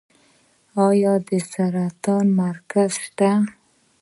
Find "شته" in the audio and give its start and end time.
3.03-3.31